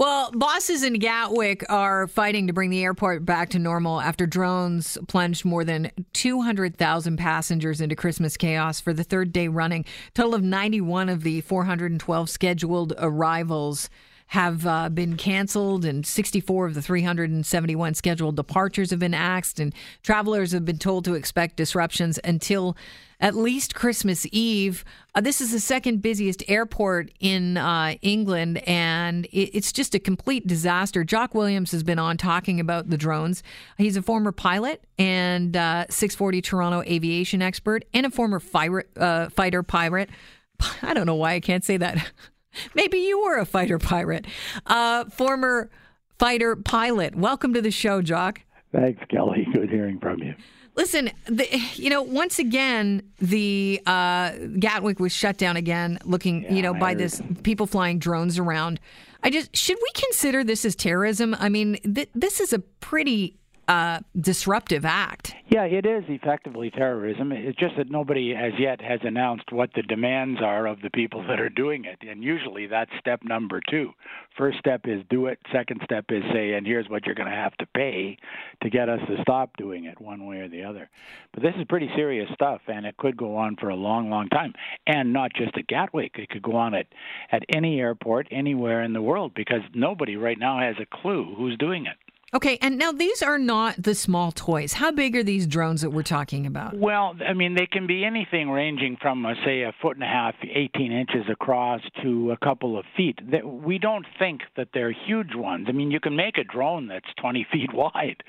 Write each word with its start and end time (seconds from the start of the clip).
Well, 0.00 0.30
bosses 0.32 0.82
in 0.82 0.94
Gatwick 0.94 1.62
are 1.68 2.06
fighting 2.06 2.46
to 2.46 2.54
bring 2.54 2.70
the 2.70 2.82
airport 2.82 3.26
back 3.26 3.50
to 3.50 3.58
normal 3.58 4.00
after 4.00 4.26
drones 4.26 4.96
plunged 5.08 5.44
more 5.44 5.62
than 5.62 5.90
200,000 6.14 7.18
passengers 7.18 7.82
into 7.82 7.94
Christmas 7.94 8.38
chaos 8.38 8.80
for 8.80 8.94
the 8.94 9.04
third 9.04 9.30
day 9.30 9.48
running. 9.48 9.84
Total 10.14 10.34
of 10.34 10.42
91 10.42 11.10
of 11.10 11.22
the 11.22 11.42
412 11.42 12.30
scheduled 12.30 12.94
arrivals 12.96 13.90
have 14.30 14.64
uh, 14.64 14.88
been 14.88 15.16
canceled, 15.16 15.84
and 15.84 16.06
64 16.06 16.66
of 16.66 16.74
the 16.74 16.82
371 16.82 17.94
scheduled 17.94 18.36
departures 18.36 18.90
have 18.90 19.00
been 19.00 19.12
axed, 19.12 19.58
and 19.58 19.74
travelers 20.04 20.52
have 20.52 20.64
been 20.64 20.78
told 20.78 21.04
to 21.04 21.14
expect 21.14 21.56
disruptions 21.56 22.16
until 22.22 22.76
at 23.18 23.34
least 23.34 23.74
Christmas 23.74 24.28
Eve. 24.30 24.84
Uh, 25.16 25.20
this 25.20 25.40
is 25.40 25.50
the 25.50 25.58
second 25.58 26.00
busiest 26.00 26.44
airport 26.46 27.10
in 27.18 27.56
uh, 27.56 27.96
England, 28.02 28.58
and 28.68 29.26
it, 29.26 29.50
it's 29.52 29.72
just 29.72 29.96
a 29.96 29.98
complete 29.98 30.46
disaster. 30.46 31.02
Jock 31.02 31.34
Williams 31.34 31.72
has 31.72 31.82
been 31.82 31.98
on 31.98 32.16
talking 32.16 32.60
about 32.60 32.88
the 32.88 32.96
drones. 32.96 33.42
He's 33.78 33.96
a 33.96 34.02
former 34.02 34.30
pilot 34.30 34.84
and 34.96 35.56
uh, 35.56 35.86
640 35.90 36.40
Toronto 36.40 36.82
aviation 36.82 37.42
expert, 37.42 37.84
and 37.92 38.06
a 38.06 38.10
former 38.10 38.38
fire, 38.38 38.84
uh, 38.96 39.28
fighter 39.30 39.64
pirate. 39.64 40.08
I 40.82 40.94
don't 40.94 41.06
know 41.06 41.16
why 41.16 41.32
I 41.32 41.40
can't 41.40 41.64
say 41.64 41.78
that. 41.78 42.12
Maybe 42.74 42.98
you 42.98 43.22
were 43.22 43.38
a 43.38 43.46
fighter 43.46 43.78
pirate, 43.78 44.26
uh, 44.66 45.04
former 45.06 45.70
fighter 46.18 46.56
pilot. 46.56 47.14
Welcome 47.14 47.54
to 47.54 47.62
the 47.62 47.70
show, 47.70 48.02
Jock. 48.02 48.42
Thanks, 48.72 49.02
Kelly. 49.08 49.46
Good 49.52 49.70
hearing 49.70 49.98
from 49.98 50.22
you. 50.22 50.34
Listen, 50.76 51.10
the, 51.26 51.46
you 51.74 51.90
know, 51.90 52.02
once 52.02 52.38
again, 52.38 53.02
the 53.18 53.80
uh, 53.86 54.32
Gatwick 54.58 55.00
was 55.00 55.12
shut 55.12 55.36
down 55.36 55.56
again, 55.56 55.98
looking, 56.04 56.44
yeah, 56.44 56.54
you 56.54 56.62
know, 56.62 56.72
by 56.74 56.94
this 56.94 57.20
people 57.42 57.66
flying 57.66 57.98
drones 57.98 58.38
around. 58.38 58.78
I 59.22 59.30
just 59.30 59.54
should 59.54 59.76
we 59.82 59.90
consider 59.94 60.44
this 60.44 60.64
as 60.64 60.76
terrorism? 60.76 61.34
I 61.38 61.48
mean, 61.48 61.76
th- 61.82 62.08
this 62.14 62.40
is 62.40 62.52
a 62.52 62.60
pretty 62.60 63.39
uh, 63.70 64.00
disruptive 64.20 64.84
act. 64.84 65.32
Yeah, 65.48 65.62
it 65.62 65.86
is 65.86 66.02
effectively 66.08 66.72
terrorism. 66.72 67.30
It's 67.30 67.56
just 67.56 67.76
that 67.76 67.88
nobody 67.88 68.34
as 68.34 68.52
yet 68.58 68.80
has 68.80 68.98
announced 69.04 69.52
what 69.52 69.70
the 69.74 69.82
demands 69.82 70.40
are 70.42 70.66
of 70.66 70.80
the 70.82 70.90
people 70.90 71.22
that 71.28 71.38
are 71.38 71.48
doing 71.48 71.84
it. 71.84 71.98
And 72.00 72.24
usually 72.24 72.66
that's 72.66 72.90
step 72.98 73.20
number 73.22 73.60
two. 73.70 73.92
First 74.36 74.58
step 74.58 74.82
is 74.86 75.04
do 75.08 75.26
it. 75.26 75.38
Second 75.52 75.82
step 75.84 76.06
is 76.08 76.24
say, 76.32 76.54
and 76.54 76.66
here's 76.66 76.88
what 76.88 77.06
you're 77.06 77.14
going 77.14 77.30
to 77.30 77.34
have 77.34 77.56
to 77.58 77.66
pay 77.66 78.16
to 78.60 78.70
get 78.70 78.88
us 78.88 78.98
to 79.06 79.22
stop 79.22 79.56
doing 79.56 79.84
it 79.84 80.00
one 80.00 80.26
way 80.26 80.38
or 80.38 80.48
the 80.48 80.64
other. 80.64 80.90
But 81.32 81.44
this 81.44 81.54
is 81.56 81.64
pretty 81.68 81.90
serious 81.94 82.28
stuff, 82.34 82.62
and 82.66 82.84
it 82.84 82.96
could 82.96 83.16
go 83.16 83.36
on 83.36 83.54
for 83.54 83.68
a 83.68 83.76
long, 83.76 84.10
long 84.10 84.28
time. 84.30 84.52
And 84.88 85.12
not 85.12 85.30
just 85.32 85.56
at 85.56 85.68
Gatwick, 85.68 86.16
it 86.18 86.28
could 86.28 86.42
go 86.42 86.56
on 86.56 86.74
at, 86.74 86.86
at 87.30 87.44
any 87.54 87.78
airport 87.78 88.26
anywhere 88.32 88.82
in 88.82 88.94
the 88.94 89.02
world 89.02 89.30
because 89.32 89.62
nobody 89.74 90.16
right 90.16 90.38
now 90.38 90.58
has 90.58 90.74
a 90.80 90.86
clue 90.86 91.36
who's 91.36 91.56
doing 91.56 91.86
it. 91.86 91.96
Okay, 92.32 92.58
and 92.62 92.78
now 92.78 92.92
these 92.92 93.22
are 93.22 93.38
not 93.38 93.82
the 93.82 93.92
small 93.92 94.30
toys. 94.30 94.74
How 94.74 94.92
big 94.92 95.16
are 95.16 95.24
these 95.24 95.48
drones 95.48 95.80
that 95.80 95.90
we're 95.90 96.04
talking 96.04 96.46
about? 96.46 96.76
Well, 96.76 97.16
I 97.28 97.32
mean, 97.32 97.56
they 97.56 97.66
can 97.66 97.88
be 97.88 98.04
anything 98.04 98.48
ranging 98.50 98.96
from, 99.02 99.26
uh, 99.26 99.34
say, 99.44 99.62
a 99.62 99.72
foot 99.82 99.96
and 99.96 100.04
a 100.04 100.06
half, 100.06 100.36
18 100.42 100.92
inches 100.92 101.24
across 101.28 101.80
to 102.04 102.30
a 102.30 102.36
couple 102.36 102.78
of 102.78 102.84
feet. 102.96 103.18
We 103.44 103.78
don't 103.78 104.06
think 104.16 104.42
that 104.56 104.68
they're 104.72 104.92
huge 104.92 105.34
ones. 105.34 105.66
I 105.68 105.72
mean, 105.72 105.90
you 105.90 105.98
can 105.98 106.14
make 106.14 106.38
a 106.38 106.44
drone 106.44 106.86
that's 106.86 107.12
20 107.20 107.48
feet 107.52 107.74
wide, 107.74 108.22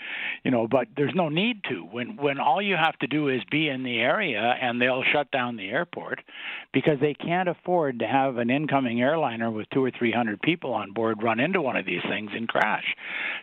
you 0.43 0.49
know, 0.49 0.67
but 0.67 0.87
there's 0.97 1.13
no 1.13 1.29
need 1.29 1.63
to. 1.69 1.81
When 1.81 2.17
when 2.17 2.39
all 2.39 2.61
you 2.61 2.77
have 2.77 2.97
to 2.99 3.07
do 3.07 3.29
is 3.29 3.41
be 3.51 3.69
in 3.69 3.83
the 3.83 3.99
area, 3.99 4.55
and 4.59 4.81
they'll 4.81 5.03
shut 5.13 5.29
down 5.29 5.57
the 5.57 5.69
airport 5.69 6.21
because 6.73 6.99
they 6.99 7.13
can't 7.13 7.49
afford 7.49 7.99
to 7.99 8.07
have 8.07 8.37
an 8.37 8.49
incoming 8.49 8.99
airliner 8.99 9.51
with 9.51 9.69
two 9.69 9.83
or 9.83 9.91
three 9.91 10.11
hundred 10.11 10.41
people 10.41 10.73
on 10.73 10.91
board 10.91 11.21
run 11.21 11.39
into 11.39 11.61
one 11.61 11.75
of 11.75 11.85
these 11.85 12.01
things 12.09 12.31
and 12.33 12.47
crash. 12.47 12.95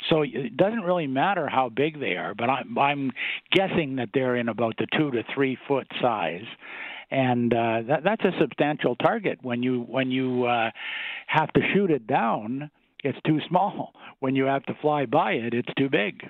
So 0.08 0.24
it 0.48 0.56
doesn't 0.56 0.80
really 0.80 1.06
matter 1.06 1.46
how 1.46 1.68
big 1.68 2.00
they 2.00 2.16
are, 2.16 2.34
but 2.34 2.48
I'm, 2.48 2.78
I'm 2.78 3.12
guessing 3.52 3.96
that 3.96 4.08
they're 4.14 4.36
in 4.36 4.48
about 4.48 4.78
the 4.78 4.86
two 4.96 5.10
to 5.10 5.22
three 5.34 5.58
foot 5.68 5.86
size, 6.00 6.46
and 7.10 7.52
uh, 7.52 7.82
that, 7.86 8.00
that's 8.02 8.24
a 8.24 8.32
substantial 8.40 8.96
target. 8.96 9.40
When 9.42 9.62
you 9.62 9.82
when 9.82 10.10
you 10.10 10.46
uh, 10.46 10.70
have 11.26 11.52
to 11.52 11.60
shoot 11.74 11.90
it 11.90 12.06
down, 12.06 12.70
it's 13.04 13.18
too 13.26 13.40
small. 13.46 13.92
When 14.20 14.34
you 14.34 14.44
have 14.44 14.64
to 14.64 14.74
fly 14.80 15.04
by 15.04 15.32
it, 15.32 15.52
it's 15.52 15.72
too 15.76 15.90
big. 15.90 16.22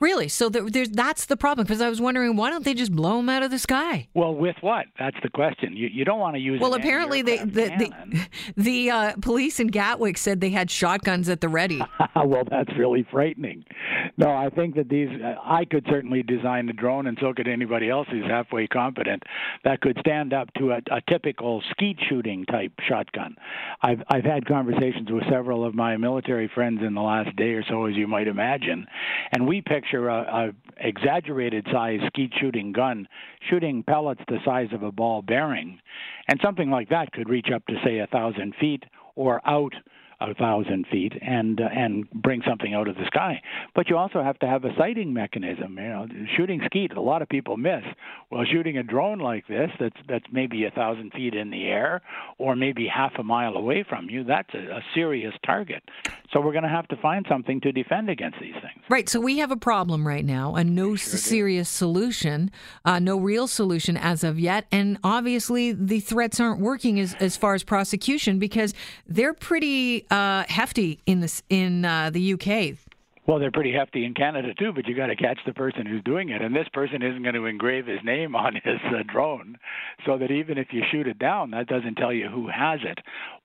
Really? 0.00 0.28
So 0.28 0.48
there's 0.48 0.90
that's 0.90 1.26
the 1.26 1.36
problem 1.36 1.64
because 1.66 1.80
I 1.80 1.88
was 1.88 2.00
wondering 2.00 2.36
why 2.36 2.50
don't 2.50 2.64
they 2.64 2.74
just 2.74 2.92
blow 2.92 3.16
them 3.16 3.28
out 3.28 3.42
of 3.42 3.50
the 3.50 3.58
sky? 3.58 4.08
Well, 4.14 4.34
with 4.34 4.56
what? 4.60 4.86
That's 4.98 5.16
the 5.22 5.28
question. 5.30 5.76
You 5.76 5.88
you 5.92 6.04
don't 6.04 6.20
want 6.20 6.36
to 6.36 6.40
use. 6.40 6.60
Well, 6.60 6.74
apparently 6.74 7.22
they, 7.22 7.38
the 7.38 7.44
the, 7.44 8.28
the 8.56 8.90
uh, 8.90 9.12
police 9.20 9.58
in 9.58 9.68
Gatwick 9.68 10.16
said 10.18 10.40
they 10.40 10.50
had 10.50 10.70
shotguns 10.70 11.28
at 11.28 11.40
the 11.40 11.48
ready. 11.48 11.80
well, 12.16 12.44
that's 12.48 12.70
really 12.78 13.06
frightening. 13.10 13.64
No, 14.16 14.30
I 14.30 14.50
think 14.50 14.74
that 14.76 14.88
these 14.88 15.08
uh, 15.22 15.34
I 15.44 15.64
could 15.64 15.86
certainly 15.88 16.22
design 16.22 16.68
a 16.68 16.72
drone, 16.72 17.06
and 17.06 17.18
so 17.20 17.32
could 17.32 17.48
anybody 17.48 17.90
else 17.90 18.06
who's 18.10 18.24
halfway 18.24 18.66
competent 18.66 19.22
that 19.64 19.80
could 19.80 19.96
stand 20.00 20.32
up 20.32 20.52
to 20.54 20.72
a, 20.72 20.80
a 20.90 21.00
typical 21.08 21.62
skeet 21.70 21.98
shooting 22.08 22.44
type 22.46 22.72
shotgun. 22.88 23.36
I've 23.82 24.02
I've 24.08 24.24
had 24.24 24.46
conversations 24.46 25.10
with 25.10 25.24
several 25.30 25.64
of 25.64 25.74
my 25.74 25.96
military 25.96 26.50
friends 26.54 26.80
in 26.82 26.94
the 26.94 27.00
last 27.00 27.34
day 27.36 27.52
or 27.52 27.64
so, 27.68 27.86
as 27.86 27.94
you 27.94 28.06
might 28.06 28.28
imagine, 28.28 28.86
and 29.32 29.46
we 29.46 29.60
picture 29.60 30.08
a, 30.08 30.20
a 30.20 30.86
exaggerated 30.86 31.66
size 31.72 32.00
skeet 32.06 32.32
shooting 32.40 32.72
gun 32.72 33.08
shooting 33.50 33.82
pellets 33.82 34.20
the 34.28 34.38
size 34.44 34.68
of 34.72 34.82
a 34.82 34.92
ball 34.92 35.22
bearing, 35.22 35.78
and 36.28 36.40
something 36.42 36.70
like 36.70 36.88
that 36.88 37.12
could 37.12 37.28
reach 37.28 37.48
up 37.54 37.64
to 37.66 37.74
say 37.84 37.98
a 37.98 38.06
thousand 38.06 38.54
feet 38.60 38.84
or 39.14 39.40
out 39.46 39.74
a 40.20 40.34
thousand 40.34 40.86
feet 40.90 41.12
and 41.20 41.60
uh, 41.60 41.68
and 41.72 42.10
bring 42.10 42.42
something 42.46 42.74
out 42.74 42.88
of 42.88 42.96
the 42.96 43.06
sky. 43.06 43.40
But 43.74 43.88
you 43.88 43.96
also 43.96 44.22
have 44.22 44.38
to 44.40 44.46
have 44.46 44.64
a 44.64 44.70
sighting 44.76 45.12
mechanism. 45.12 45.76
You 45.76 45.88
know, 45.88 46.06
shooting 46.36 46.60
skeet, 46.66 46.92
a 46.92 47.00
lot 47.00 47.22
of 47.22 47.28
people 47.28 47.56
miss. 47.56 47.84
Well, 48.30 48.44
shooting 48.50 48.78
a 48.78 48.82
drone 48.82 49.18
like 49.18 49.46
this, 49.46 49.70
that's 49.78 49.96
that's 50.08 50.24
maybe 50.32 50.64
a 50.64 50.70
thousand 50.70 51.12
feet 51.12 51.34
in 51.34 51.50
the 51.50 51.66
air, 51.66 52.02
or 52.38 52.56
maybe 52.56 52.86
half 52.86 53.12
a 53.18 53.22
mile 53.22 53.54
away 53.54 53.84
from 53.88 54.10
you. 54.10 54.24
That's 54.24 54.52
a, 54.54 54.76
a 54.76 54.80
serious 54.94 55.34
target. 55.44 55.82
So 56.32 56.40
we're 56.40 56.52
going 56.52 56.64
to 56.64 56.68
have 56.68 56.86
to 56.88 56.96
find 56.96 57.24
something 57.28 57.60
to 57.62 57.72
defend 57.72 58.10
against 58.10 58.38
these 58.38 58.52
things. 58.54 58.84
Right. 58.90 59.08
So 59.08 59.18
we 59.18 59.38
have 59.38 59.50
a 59.50 59.56
problem 59.56 60.06
right 60.06 60.24
now, 60.24 60.56
and 60.56 60.74
no 60.74 60.94
sure 60.94 61.18
serious 61.18 61.70
do. 61.70 61.76
solution, 61.76 62.50
uh, 62.84 62.98
no 62.98 63.18
real 63.18 63.46
solution 63.46 63.96
as 63.96 64.24
of 64.24 64.38
yet. 64.38 64.66
And 64.70 64.98
obviously, 65.02 65.72
the 65.72 66.00
threats 66.00 66.38
aren't 66.38 66.60
working 66.60 67.00
as 67.00 67.14
as 67.14 67.36
far 67.36 67.54
as 67.54 67.64
prosecution 67.64 68.38
because 68.38 68.74
they're 69.06 69.34
pretty 69.34 70.06
uh, 70.10 70.44
hefty 70.48 71.00
in 71.06 71.20
this 71.20 71.42
in 71.48 71.84
uh, 71.84 72.10
the 72.10 72.34
UK. 72.34 72.76
Well, 73.28 73.38
they're 73.38 73.50
pretty 73.50 73.74
hefty 73.74 74.06
in 74.06 74.14
Canada 74.14 74.54
too, 74.54 74.72
but 74.72 74.86
you 74.86 74.96
got 74.96 75.08
to 75.08 75.16
catch 75.16 75.38
the 75.44 75.52
person 75.52 75.84
who's 75.84 76.02
doing 76.02 76.30
it, 76.30 76.40
and 76.40 76.56
this 76.56 76.66
person 76.72 77.02
isn't 77.02 77.22
going 77.22 77.34
to 77.34 77.44
engrave 77.44 77.86
his 77.86 77.98
name 78.02 78.34
on 78.34 78.54
his 78.64 78.80
uh, 78.86 79.02
drone, 79.06 79.58
so 80.06 80.16
that 80.16 80.30
even 80.30 80.56
if 80.56 80.68
you 80.70 80.82
shoot 80.90 81.06
it 81.06 81.18
down, 81.18 81.50
that 81.50 81.66
doesn't 81.66 81.96
tell 81.96 82.10
you 82.10 82.26
who 82.30 82.48
has 82.48 82.80
it. 82.82 82.98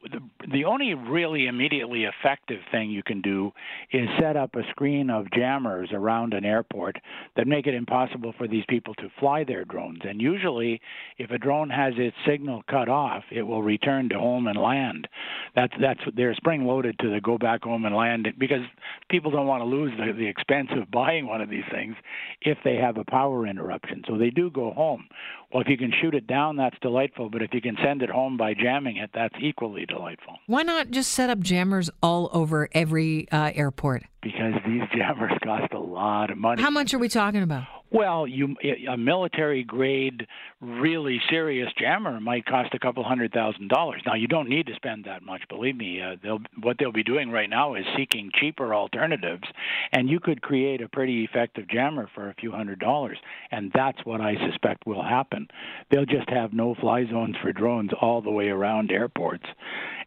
The, 0.09 0.47
the 0.53 0.63
only 0.63 0.93
really 0.93 1.47
immediately 1.47 2.05
effective 2.05 2.61
thing 2.71 2.91
you 2.91 3.03
can 3.03 3.19
do 3.19 3.51
is 3.91 4.07
set 4.21 4.37
up 4.37 4.55
a 4.55 4.63
screen 4.69 5.09
of 5.09 5.29
jammers 5.31 5.89
around 5.91 6.33
an 6.33 6.45
airport 6.45 6.95
that 7.35 7.45
make 7.45 7.67
it 7.67 7.73
impossible 7.73 8.33
for 8.37 8.47
these 8.47 8.63
people 8.69 8.93
to 8.95 9.11
fly 9.19 9.43
their 9.43 9.65
drones. 9.65 9.99
And 10.07 10.21
usually, 10.21 10.79
if 11.17 11.29
a 11.31 11.37
drone 11.37 11.69
has 11.69 11.93
its 11.97 12.15
signal 12.25 12.63
cut 12.69 12.87
off, 12.87 13.23
it 13.33 13.41
will 13.41 13.63
return 13.63 14.07
to 14.09 14.15
home 14.17 14.47
and 14.47 14.57
land. 14.57 15.09
That's 15.55 15.73
that's 15.79 15.99
they're 16.15 16.33
spring 16.33 16.65
loaded 16.65 16.97
to 16.99 17.09
the 17.09 17.21
go 17.21 17.37
back 17.37 17.63
home 17.63 17.85
and 17.85 17.95
land 17.95 18.25
it 18.25 18.39
because 18.39 18.61
people 19.09 19.29
don't 19.29 19.45
want 19.45 19.61
to 19.61 19.65
lose 19.65 19.91
the, 19.97 20.11
the 20.13 20.27
expense 20.27 20.69
of 20.71 20.89
buying 20.91 21.27
one 21.27 21.41
of 21.41 21.49
these 21.49 21.63
things 21.71 21.95
if 22.41 22.57
they 22.63 22.75
have 22.75 22.97
a 22.97 23.03
power 23.03 23.45
interruption. 23.45 24.03
So 24.07 24.17
they 24.17 24.29
do 24.29 24.49
go 24.49 24.71
home. 24.71 25.07
Well, 25.53 25.61
if 25.61 25.67
you 25.67 25.77
can 25.77 25.93
shoot 26.01 26.15
it 26.15 26.25
down, 26.25 26.55
that's 26.57 26.77
delightful. 26.81 27.29
But 27.29 27.43
if 27.43 27.53
you 27.53 27.61
can 27.61 27.77
send 27.83 28.01
it 28.01 28.09
home 28.09 28.37
by 28.37 28.55
jamming 28.55 28.97
it, 28.97 29.11
that's 29.13 29.35
equally 29.39 29.85
delightful. 29.85 30.39
Why 30.47 30.63
not 30.63 30.89
just 30.89 31.11
set 31.11 31.29
up 31.29 31.39
jammers 31.39 31.89
all 32.01 32.29
over 32.33 32.67
every 32.73 33.29
uh, 33.31 33.51
airport? 33.53 34.03
Because 34.23 34.53
these 34.65 34.81
jammers 34.97 35.33
cost 35.43 35.71
a 35.73 35.79
lot 35.79 36.31
of 36.31 36.37
money. 36.37 36.61
How 36.61 36.71
much 36.71 36.93
are 36.93 36.99
we 36.99 37.09
talking 37.09 37.43
about? 37.43 37.65
Well, 37.93 38.25
you 38.25 38.55
a 38.89 38.97
military 38.97 39.63
grade, 39.63 40.25
really 40.59 41.21
serious 41.29 41.69
jammer 41.77 42.19
might 42.19 42.43
cost 42.43 42.73
a 42.73 42.79
couple 42.79 43.03
hundred 43.03 43.31
thousand 43.31 43.67
dollars. 43.67 44.01
Now, 44.03 44.15
you 44.15 44.27
don't 44.27 44.49
need 44.49 44.65
to 44.65 44.73
spend 44.75 45.03
that 45.05 45.21
much. 45.21 45.41
Believe 45.47 45.75
me, 45.75 46.01
uh, 46.01 46.15
they'll 46.23 46.39
what 46.59 46.77
they'll 46.79 46.91
be 46.91 47.03
doing 47.03 47.29
right 47.29 47.49
now 47.49 47.75
is 47.75 47.85
seeking 47.95 48.31
cheaper 48.33 48.73
alternatives, 48.73 49.43
and 49.91 50.09
you 50.09 50.19
could 50.19 50.41
create 50.41 50.81
a 50.81 50.89
pretty 50.89 51.23
effective 51.23 51.69
jammer 51.69 52.09
for 52.15 52.29
a 52.29 52.33
few 52.33 52.51
hundred 52.51 52.79
dollars. 52.79 53.19
And 53.51 53.71
that's 53.75 54.03
what 54.05 54.21
I 54.21 54.37
suspect 54.49 54.87
will 54.87 55.03
happen. 55.03 55.47
They'll 55.91 56.05
just 56.05 56.29
have 56.31 56.51
no-fly 56.51 57.05
zones 57.11 57.35
for 57.43 57.53
drones 57.53 57.91
all 58.01 58.23
the 58.23 58.31
way 58.31 58.47
around 58.47 58.91
airports, 58.91 59.45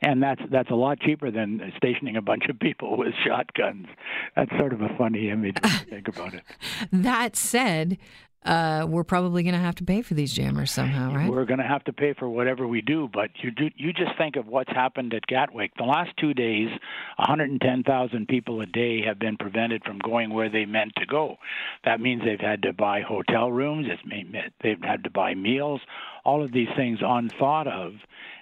and 0.03 0.23
that's 0.23 0.43
that's 0.51 0.71
a 0.71 0.75
lot 0.75 1.01
cheaper 1.01 1.31
than 1.31 1.73
stationing 1.77 2.17
a 2.17 2.23
bunch 2.23 2.47
of 2.49 2.59
people 2.59 2.97
with 2.97 3.15
shotguns. 3.25 3.87
That's 4.35 4.51
sort 4.59 4.73
of 4.73 4.83
a 4.83 4.89
funny 4.97 5.31
image 5.31 5.57
when 5.63 5.73
you 5.73 5.79
think 5.91 6.09
about 6.09 6.35
it. 6.35 6.43
That 6.93 7.37
said 7.37 7.99
uh, 8.47 8.87
we're 8.89 9.05
probably 9.05 9.43
going 9.43 9.55
to 9.55 9.61
have 9.61 9.75
to 9.75 9.85
pay 9.85 10.03
for 10.03 10.15
these 10.15 10.33
jammers 10.33 10.71
somehow, 10.71 11.13
right? 11.13 11.29
We're 11.29 11.45
going 11.47 11.59
to 11.59 11.67
have 11.67 11.83
to 11.85 11.93
pay 11.93 12.15
for 12.15 12.29
whatever 12.29 12.67
we 12.67 12.81
do, 12.81 13.09
but 13.13 13.31
you 13.43 13.51
do, 13.51 13.71
you 13.75 13.93
just 13.93 14.17
think 14.17 14.37
of 14.37 14.47
what's 14.47 14.71
happened 14.71 15.13
at 15.15 15.27
Gatwick. 15.27 15.73
The 15.77 15.85
last 15.85 16.11
two 16.17 16.33
days, 16.33 16.69
110,000 17.17 18.29
people 18.29 18.61
a 18.61 18.67
day 18.67 19.03
have 19.05 19.19
been 19.19 19.37
prevented 19.37 19.83
from 19.83 19.99
going 19.99 20.33
where 20.33 20.49
they 20.49 20.65
meant 20.65 20.93
to 20.99 21.07
go. 21.07 21.37
That 21.85 22.01
means 22.01 22.23
they've 22.25 22.39
had 22.39 22.63
to 22.63 22.73
buy 22.73 23.01
hotel 23.01 23.51
rooms. 23.51 23.89
It's 23.91 24.53
they've 24.63 24.81
had 24.81 25.03
to 25.05 25.11
buy 25.11 25.35
meals. 25.35 25.81
All 26.27 26.43
of 26.43 26.53
these 26.53 26.69
things 26.77 26.99
unthought 27.03 27.69
of, 27.69 27.93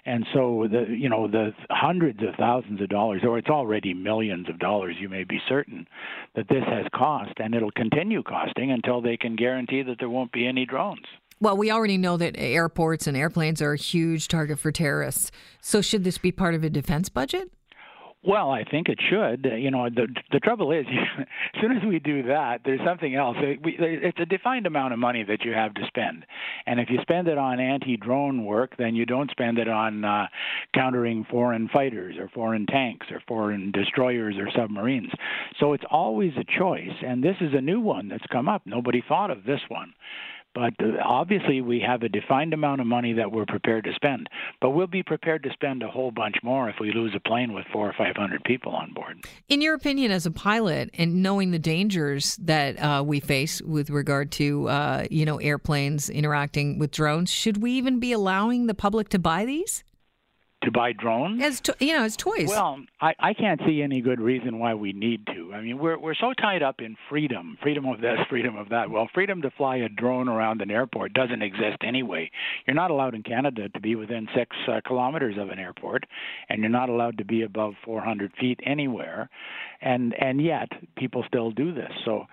and 0.05 0.25
so 0.33 0.67
the 0.69 0.85
you 0.89 1.07
know 1.07 1.27
the 1.27 1.53
hundreds 1.69 2.21
of 2.23 2.35
thousands 2.35 2.81
of 2.81 2.89
dollars, 2.89 3.21
or 3.23 3.37
it's 3.37 3.49
already 3.49 3.93
millions 3.93 4.49
of 4.49 4.57
dollars. 4.57 4.95
You 4.99 5.07
may 5.07 5.23
be 5.23 5.39
certain 5.47 5.87
that 6.35 6.47
this 6.49 6.63
has 6.67 6.85
cost, 6.95 7.33
and 7.37 7.53
it'll 7.53 7.71
continue 7.71 8.23
costing 8.23 8.71
until 8.71 9.01
they 9.01 9.17
can 9.17 9.35
guarantee 9.35 9.83
that 9.83 9.97
there 9.99 10.09
won't 10.09 10.31
be 10.31 10.47
any 10.47 10.65
drones. 10.65 11.05
Well, 11.39 11.57
we 11.57 11.69
already 11.69 11.97
know 11.97 12.17
that 12.17 12.35
airports 12.37 13.07
and 13.07 13.15
airplanes 13.17 13.61
are 13.61 13.73
a 13.73 13.77
huge 13.77 14.29
target 14.29 14.57
for 14.57 14.71
terrorists. 14.71 15.31
So, 15.61 15.81
should 15.81 16.03
this 16.03 16.17
be 16.17 16.31
part 16.31 16.55
of 16.55 16.63
a 16.63 16.69
defense 16.69 17.09
budget? 17.09 17.51
Well, 18.27 18.49
I 18.49 18.63
think 18.63 18.89
it 18.89 18.99
should. 19.07 19.45
You 19.55 19.69
know, 19.69 19.87
the 19.89 20.07
the 20.31 20.39
trouble 20.39 20.71
is, 20.71 20.85
as 21.19 21.61
soon 21.61 21.77
as 21.77 21.83
we 21.83 21.99
do 21.99 22.23
that, 22.23 22.61
there's 22.65 22.79
something 22.83 23.13
else. 23.13 23.37
It's 23.39 24.19
a 24.19 24.25
defined 24.25 24.65
amount 24.65 24.93
of 24.93 24.99
money 24.99 25.23
that 25.23 25.43
you 25.45 25.53
have 25.53 25.75
to 25.75 25.85
spend, 25.87 26.25
and 26.65 26.79
if 26.79 26.89
you 26.89 26.97
spend 27.01 27.27
it 27.27 27.37
on 27.37 27.59
anti-drone 27.59 28.43
work, 28.43 28.75
then 28.77 28.95
you 28.95 29.05
don't 29.05 29.29
spend 29.29 29.59
it 29.59 29.67
on 29.67 30.03
uh, 30.03 30.27
countering 30.73 31.25
foreign 31.29 31.69
fighters 31.69 32.15
or 32.17 32.27
foreign 32.29 32.65
tanks 32.65 33.07
or 33.11 33.21
foreign 33.27 33.71
destroyers 33.71 34.35
or 34.37 34.49
submarines. 34.55 35.11
So 35.59 35.73
it's 35.73 35.85
always 35.91 36.31
a 36.37 36.59
choice, 36.59 36.95
and 37.05 37.23
this 37.23 37.35
is 37.41 37.53
a 37.53 37.61
new 37.61 37.79
one 37.79 38.09
that's 38.09 38.25
come 38.31 38.49
up. 38.49 38.63
Nobody 38.65 39.03
thought 39.07 39.29
of 39.29 39.43
this 39.43 39.61
one. 39.67 39.93
But 40.55 40.73
uh, 40.79 40.93
obviously, 41.03 41.59
we 41.59 41.81
have 41.81 42.01
a 42.01 42.09
defined 42.09 42.53
amount 42.53 42.79
of 42.79 42.87
money 42.87 43.13
that 43.13 43.31
we're 43.31 43.45
prepared 43.45 43.83
to 43.83 43.93
spend. 43.93 44.29
But 44.61 44.71
we'll 44.71 44.87
be 44.87 45.03
prepared 45.03 45.43
to 45.43 45.51
spend 45.51 45.83
a 45.83 45.87
whole 45.87 46.11
bunch 46.11 46.37
more 46.41 46.69
if 46.69 46.77
we 46.79 46.93
lose 46.93 47.13
a 47.13 47.19
plane 47.19 47.53
with 47.53 47.65
four 47.71 47.87
or 47.87 47.93
five 47.93 48.15
hundred 48.15 48.43
people 48.45 48.73
on 48.73 48.93
board. 48.93 49.25
In 49.49 49.61
your 49.61 49.75
opinion, 49.75 50.11
as 50.11 50.25
a 50.25 50.31
pilot, 50.31 50.89
and 50.93 51.21
knowing 51.21 51.51
the 51.51 51.59
dangers 51.59 52.37
that 52.37 52.81
uh, 52.81 53.03
we 53.05 53.19
face 53.19 53.61
with 53.61 53.89
regard 53.89 54.31
to 54.33 54.69
uh, 54.69 55.05
you 55.11 55.25
know 55.25 55.37
airplanes 55.37 56.09
interacting 56.09 56.79
with 56.79 56.91
drones, 56.91 57.29
should 57.29 57.61
we 57.61 57.73
even 57.73 57.99
be 57.99 58.13
allowing 58.13 58.67
the 58.67 58.73
public 58.73 59.09
to 59.09 59.19
buy 59.19 59.45
these? 59.45 59.83
To 60.65 60.71
buy 60.71 60.91
drones 60.91 61.41
as 61.41 61.61
to, 61.61 61.75
you 61.79 61.95
know 61.95 62.03
as 62.03 62.17
toys. 62.17 62.49
Well, 62.49 62.81
I, 63.01 63.13
I 63.19 63.33
can't 63.33 63.61
see 63.65 63.81
any 63.81 64.01
good 64.01 64.19
reason 64.19 64.59
why 64.59 64.73
we 64.73 64.93
need 64.93 65.25
to. 65.27 65.53
I 65.53 65.61
mean, 65.61 65.77
we're 65.77 65.97
we're 65.97 66.15
so 66.15 66.33
tied 66.33 66.63
up 66.63 66.81
in 66.81 66.95
freedom, 67.09 67.57
freedom 67.61 67.85
of 67.85 68.01
this, 68.01 68.19
freedom 68.29 68.57
of 68.57 68.69
that. 68.69 68.89
Well, 68.89 69.09
freedom 69.13 69.41
to 69.43 69.51
fly 69.51 69.77
a 69.77 69.89
drone 69.89 70.27
around 70.27 70.61
an 70.61 70.71
airport 70.71 71.13
doesn't 71.13 71.41
exist 71.41 71.77
anyway. 71.81 72.29
You're 72.67 72.75
not 72.75 72.91
allowed 72.91 73.15
in 73.15 73.23
Canada 73.23 73.69
to 73.69 73.79
be 73.79 73.95
within 73.95 74.27
six 74.35 74.55
uh, 74.67 74.81
kilometers 74.85 75.37
of 75.37 75.49
an 75.49 75.59
airport, 75.59 76.05
and 76.49 76.61
you're 76.61 76.69
not 76.69 76.89
allowed 76.89 77.17
to 77.19 77.25
be 77.25 77.43
above 77.43 77.73
400 77.85 78.31
feet 78.39 78.59
anywhere 78.65 79.29
and 79.81 80.13
and 80.19 80.41
yet 80.41 80.69
people 80.97 81.23
still 81.27 81.51
do 81.51 81.73
this. 81.73 81.91
So 82.03 82.25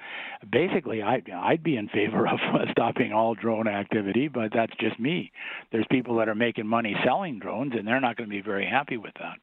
basically, 0.51 1.03
I 1.03 1.23
I'd 1.33 1.63
be 1.63 1.77
in 1.77 1.89
favor 1.89 2.27
of 2.29 2.39
stopping 2.71 3.13
all 3.13 3.35
drone 3.35 3.69
activity, 3.69 4.29
but 4.29 4.51
that's 4.53 4.73
just 4.81 4.99
me. 4.99 5.31
There's 5.71 5.87
people 5.91 6.17
that 6.17 6.29
are 6.29 6.35
making 6.35 6.67
money 6.67 6.97
selling 7.05 7.39
drones, 7.39 7.73
and 7.77 7.87
they're 7.87 8.01
not 8.01 8.17
going 8.23 8.31
to 8.31 8.37
be 8.37 8.43
very 8.43 8.67
happy 8.67 8.97
with 8.97 9.15
that. 9.21 9.39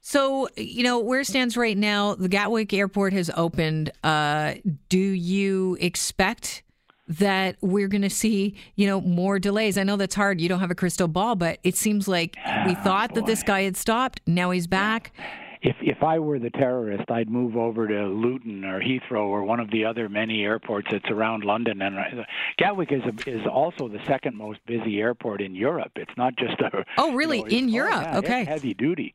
So, 0.00 0.48
you 0.56 0.84
know, 0.84 0.98
where 0.98 1.20
it 1.20 1.26
stands 1.26 1.56
right 1.56 1.76
now, 1.76 2.14
the 2.14 2.28
Gatwick 2.28 2.72
Airport 2.72 3.12
has 3.12 3.30
opened. 3.36 3.90
Uh, 4.04 4.54
do 4.88 4.98
you 4.98 5.76
expect 5.80 6.62
that 7.08 7.56
we're 7.60 7.88
going 7.88 8.02
to 8.02 8.10
see, 8.10 8.54
you 8.76 8.86
know, 8.86 9.00
more 9.00 9.40
delays? 9.40 9.76
I 9.76 9.82
know 9.82 9.96
that's 9.96 10.14
hard. 10.14 10.40
You 10.40 10.48
don't 10.48 10.60
have 10.60 10.70
a 10.70 10.74
crystal 10.76 11.08
ball, 11.08 11.34
but 11.34 11.58
it 11.64 11.76
seems 11.76 12.06
like 12.06 12.36
we 12.64 12.74
ah, 12.76 12.80
thought 12.84 13.10
oh, 13.12 13.14
that 13.16 13.26
this 13.26 13.42
guy 13.42 13.62
had 13.62 13.76
stopped. 13.76 14.20
Now 14.26 14.50
he's 14.50 14.68
back 14.68 15.12
if 15.62 15.76
if 15.80 16.02
I 16.02 16.18
were 16.18 16.38
the 16.38 16.50
terrorist, 16.50 17.10
I'd 17.10 17.30
move 17.30 17.56
over 17.56 17.86
to 17.86 18.06
Luton 18.06 18.64
or 18.64 18.80
Heathrow 18.80 19.26
or 19.26 19.44
one 19.44 19.60
of 19.60 19.70
the 19.70 19.84
other 19.84 20.08
many 20.08 20.42
airports 20.42 20.88
that's 20.90 21.08
around 21.10 21.44
London. 21.44 21.80
And 21.80 21.96
uh, 21.98 22.24
Gatwick 22.58 22.90
is 22.90 23.02
a, 23.04 23.30
is 23.30 23.46
also 23.46 23.88
the 23.88 24.00
second 24.06 24.36
most 24.36 24.58
busy 24.66 25.00
airport 25.00 25.40
in 25.40 25.54
Europe. 25.54 25.92
It's 25.96 26.16
not 26.16 26.36
just 26.36 26.60
a 26.60 26.84
oh 26.98 27.14
really 27.14 27.38
you 27.38 27.44
know, 27.44 27.50
in 27.50 27.68
Europe? 27.68 27.94
Oh, 27.94 28.00
yeah, 28.00 28.18
okay, 28.18 28.44
heavy 28.44 28.74
duty. 28.74 29.14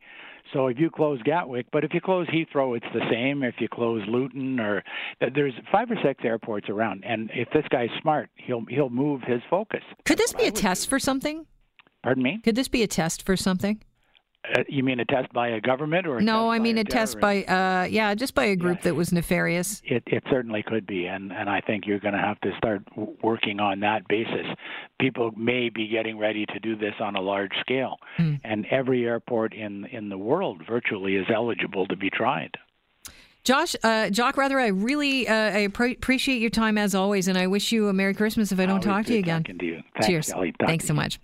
So 0.54 0.68
if 0.68 0.78
you 0.78 0.88
close 0.88 1.20
Gatwick, 1.22 1.66
but 1.70 1.84
if 1.84 1.92
you 1.92 2.00
close 2.00 2.26
Heathrow, 2.28 2.74
it's 2.74 2.86
the 2.94 3.04
same. 3.10 3.42
If 3.42 3.56
you 3.58 3.68
close 3.68 4.02
Luton, 4.08 4.58
or 4.58 4.82
there's 5.20 5.52
five 5.70 5.90
or 5.90 5.96
six 6.02 6.24
airports 6.24 6.70
around, 6.70 7.04
and 7.04 7.30
if 7.34 7.50
this 7.50 7.64
guy's 7.68 7.90
smart, 8.00 8.30
he'll 8.36 8.64
he'll 8.70 8.88
move 8.88 9.20
his 9.26 9.42
focus. 9.50 9.82
Could 10.06 10.16
this 10.16 10.32
be 10.32 10.46
a 10.46 10.50
test 10.50 10.84
do. 10.84 10.90
for 10.90 10.98
something? 10.98 11.44
Pardon 12.02 12.22
me. 12.22 12.40
Could 12.42 12.54
this 12.54 12.68
be 12.68 12.82
a 12.82 12.86
test 12.86 13.26
for 13.26 13.36
something? 13.36 13.82
Uh, 14.54 14.64
you 14.68 14.82
mean 14.82 15.00
a 15.00 15.04
test 15.04 15.32
by 15.32 15.48
a 15.48 15.60
government 15.60 16.06
or 16.06 16.20
no? 16.20 16.50
I 16.50 16.58
mean 16.58 16.78
a, 16.78 16.82
a 16.82 16.84
test 16.84 17.20
by 17.20 17.44
uh, 17.44 17.84
yeah, 17.84 18.14
just 18.14 18.34
by 18.34 18.44
a 18.44 18.56
group 18.56 18.82
that 18.82 18.94
was 18.94 19.12
nefarious. 19.12 19.82
It 19.84 20.02
it 20.06 20.22
certainly 20.30 20.62
could 20.62 20.86
be, 20.86 21.06
and 21.06 21.32
and 21.32 21.50
I 21.50 21.60
think 21.60 21.86
you're 21.86 22.00
going 22.00 22.14
to 22.14 22.20
have 22.20 22.40
to 22.40 22.56
start 22.56 22.84
w- 22.90 23.16
working 23.22 23.60
on 23.60 23.80
that 23.80 24.06
basis. 24.08 24.46
People 25.00 25.32
may 25.36 25.68
be 25.68 25.88
getting 25.88 26.18
ready 26.18 26.46
to 26.46 26.58
do 26.60 26.76
this 26.76 26.94
on 27.00 27.16
a 27.16 27.20
large 27.20 27.52
scale, 27.60 27.96
mm. 28.18 28.40
and 28.44 28.66
every 28.70 29.04
airport 29.04 29.54
in 29.54 29.84
in 29.86 30.08
the 30.08 30.18
world 30.18 30.62
virtually 30.66 31.16
is 31.16 31.26
eligible 31.32 31.86
to 31.86 31.96
be 31.96 32.10
tried. 32.10 32.56
Josh, 33.44 33.74
uh, 33.82 34.10
Jock, 34.10 34.36
rather, 34.36 34.60
I 34.60 34.66
really 34.66 35.26
uh, 35.26 35.32
I 35.32 35.58
appreciate 35.58 36.40
your 36.40 36.50
time 36.50 36.76
as 36.76 36.94
always, 36.94 37.28
and 37.28 37.38
I 37.38 37.46
wish 37.46 37.72
you 37.72 37.88
a 37.88 37.92
Merry 37.92 38.14
Christmas 38.14 38.52
if 38.52 38.58
I 38.58 38.66
don't 38.66 38.72
Always 38.72 38.84
talk 38.84 39.06
to 39.06 39.12
you 39.14 39.20
again. 39.20 39.42
To 39.44 39.64
you. 39.64 39.82
Thanks, 39.94 40.06
Cheers. 40.06 40.32
Thanks 40.60 40.86
so 40.86 40.94
much. 40.94 41.18